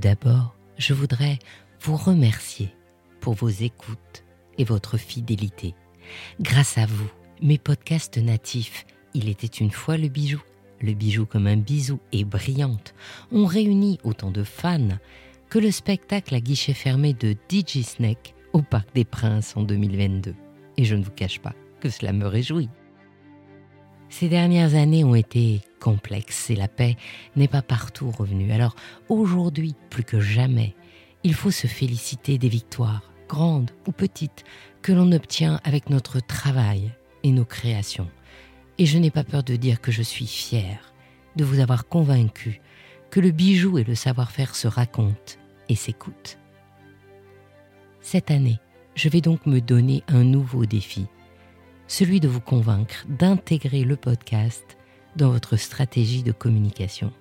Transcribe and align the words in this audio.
Tout 0.00 0.08
d'abord, 0.08 0.54
je 0.78 0.94
voudrais 0.94 1.38
vous 1.82 1.94
remercier 1.94 2.70
pour 3.20 3.34
vos 3.34 3.50
écoutes 3.50 4.24
et 4.56 4.64
votre 4.64 4.96
fidélité. 4.96 5.74
Grâce 6.40 6.78
à 6.78 6.86
vous, 6.86 7.10
mes 7.42 7.58
podcasts 7.58 8.16
natifs, 8.16 8.86
Il 9.12 9.28
était 9.28 9.46
une 9.46 9.70
fois 9.70 9.98
le 9.98 10.08
bijou, 10.08 10.40
le 10.80 10.94
bijou 10.94 11.26
comme 11.26 11.46
un 11.46 11.58
bisou 11.58 12.00
et 12.12 12.24
brillante, 12.24 12.94
ont 13.30 13.44
réuni 13.44 13.98
autant 14.02 14.30
de 14.30 14.42
fans 14.42 14.96
que 15.50 15.58
le 15.58 15.70
spectacle 15.70 16.34
à 16.34 16.40
guichet 16.40 16.72
fermé 16.72 17.12
de 17.12 17.36
DJ 17.50 17.84
au 18.54 18.62
Parc 18.62 18.94
des 18.94 19.04
Princes 19.04 19.54
en 19.54 19.64
2022. 19.64 20.34
Et 20.78 20.84
je 20.84 20.94
ne 20.94 21.04
vous 21.04 21.10
cache 21.10 21.40
pas 21.40 21.54
que 21.78 21.90
cela 21.90 22.14
me 22.14 22.26
réjouit. 22.26 22.70
Ces 24.08 24.30
dernières 24.30 24.76
années 24.76 25.04
ont 25.04 25.14
été 25.14 25.60
complexes 25.80 26.50
et 26.50 26.56
la 26.56 26.68
paix 26.68 26.96
n'est 27.34 27.48
pas 27.48 27.62
partout 27.62 28.10
revenue. 28.10 28.52
Alors 28.52 28.76
aujourd'hui, 29.08 29.74
plus 29.90 30.04
que 30.04 30.20
jamais, 30.20 30.74
il 31.24 31.34
faut 31.34 31.50
se 31.50 31.66
féliciter 31.66 32.38
des 32.38 32.48
victoires, 32.48 33.12
grandes 33.28 33.70
ou 33.86 33.92
petites, 33.92 34.44
que 34.82 34.92
l'on 34.92 35.12
obtient 35.12 35.60
avec 35.64 35.90
notre 35.90 36.20
travail 36.20 36.92
et 37.22 37.32
nos 37.32 37.44
créations. 37.44 38.08
Et 38.78 38.86
je 38.86 38.98
n'ai 38.98 39.10
pas 39.10 39.24
peur 39.24 39.42
de 39.42 39.56
dire 39.56 39.80
que 39.80 39.90
je 39.90 40.02
suis 40.02 40.26
fière 40.26 40.94
de 41.36 41.44
vous 41.44 41.58
avoir 41.58 41.88
convaincu 41.88 42.60
que 43.10 43.20
le 43.20 43.30
bijou 43.30 43.78
et 43.78 43.84
le 43.84 43.94
savoir-faire 43.94 44.54
se 44.54 44.68
racontent 44.68 45.34
et 45.68 45.74
s'écoutent. 45.74 46.38
Cette 48.00 48.30
année, 48.30 48.60
je 48.94 49.08
vais 49.08 49.20
donc 49.20 49.46
me 49.46 49.60
donner 49.60 50.02
un 50.08 50.24
nouveau 50.24 50.64
défi 50.64 51.06
celui 51.90 52.20
de 52.20 52.28
vous 52.28 52.40
convaincre 52.40 53.04
d'intégrer 53.08 53.82
le 53.82 53.96
podcast 53.96 54.78
dans 55.16 55.30
votre 55.30 55.56
stratégie 55.56 56.22
de 56.22 56.32
communication. 56.32 57.12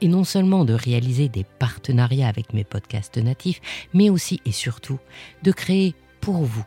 Et 0.00 0.08
non 0.08 0.24
seulement 0.24 0.64
de 0.64 0.74
réaliser 0.74 1.28
des 1.28 1.44
partenariats 1.44 2.28
avec 2.28 2.54
mes 2.54 2.64
podcasts 2.64 3.18
natifs, 3.18 3.60
mais 3.92 4.10
aussi 4.10 4.40
et 4.44 4.52
surtout 4.52 4.98
de 5.42 5.52
créer 5.52 5.94
pour 6.20 6.44
vous, 6.44 6.64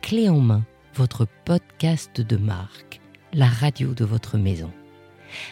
clé 0.00 0.28
en 0.28 0.40
main, 0.40 0.64
votre 0.94 1.26
podcast 1.44 2.20
de 2.20 2.36
marque, 2.36 3.00
la 3.32 3.46
radio 3.46 3.94
de 3.94 4.04
votre 4.04 4.38
maison. 4.38 4.72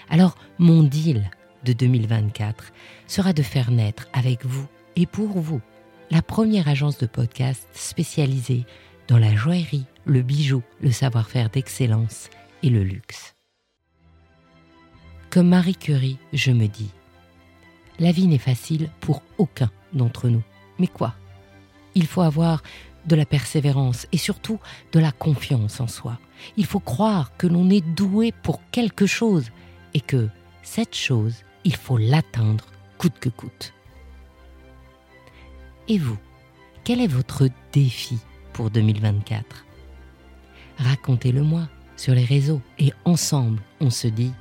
Alors, 0.09 0.37
mon 0.59 0.83
deal 0.83 1.31
de 1.65 1.73
2024 1.73 2.73
sera 3.06 3.33
de 3.33 3.43
faire 3.43 3.71
naître 3.71 4.09
avec 4.12 4.45
vous 4.45 4.67
et 4.97 5.06
pour 5.06 5.39
vous 5.39 5.61
la 6.11 6.23
première 6.23 6.69
agence 6.69 6.98
de 6.98 7.06
podcast 7.06 7.69
spécialisée 7.73 8.65
dans 9.09 9.19
la 9.19 9.34
joaillerie, 9.34 9.87
le 10.05 10.23
bijou, 10.23 10.62
le 10.81 10.91
savoir-faire 10.91 11.50
d'excellence 11.50 12.31
et 12.62 12.71
le 12.71 12.83
luxe. 12.83 13.38
Comme 15.31 15.48
Marie 15.48 15.77
Curie, 15.77 16.17
je 16.33 16.53
me 16.53 16.67
dis, 16.69 16.91
la 17.98 18.12
vie 18.12 18.27
n'est 18.27 18.39
facile 18.39 18.91
pour 19.01 19.23
aucun 19.37 19.71
d'entre 19.93 20.29
nous. 20.29 20.43
Mais 20.79 20.87
quoi? 20.87 21.15
Il 21.95 22.07
faut 22.07 22.23
avoir 22.23 22.62
de 23.07 23.15
la 23.15 23.27
persévérance 23.27 24.06
et 24.12 24.17
surtout 24.17 24.59
de 24.93 25.01
la 25.01 25.12
confiance 25.12 25.81
en 25.81 25.87
soi. 25.87 26.19
Il 26.56 26.65
faut 26.65 26.81
croire 26.81 27.37
que 27.37 27.47
l'on 27.47 27.69
est 27.69 27.84
doué 27.95 28.33
pour 28.43 28.62
quelque 28.71 29.06
chose 29.06 29.51
et 29.93 30.01
que 30.01 30.29
cette 30.62 30.95
chose, 30.95 31.45
il 31.65 31.77
faut 31.77 31.99
l'atteindre 31.99 32.65
coûte 32.97 33.19
que 33.21 33.29
coûte. 33.29 33.75
Et 35.89 35.99
vous, 35.99 36.19
quel 36.84 37.01
est 37.01 37.06
votre 37.06 37.49
défi 37.73 38.19
pour 38.55 38.71
2024 38.71 39.67
Racontez-le 40.79 41.43
moi 41.43 41.69
sur 41.97 42.15
les 42.15 42.25
réseaux 42.25 42.62
et 42.79 42.93
ensemble 43.05 43.61
on 43.81 43.91
se 43.91 44.06
dit 44.06 44.33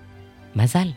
Mazal 0.57 0.95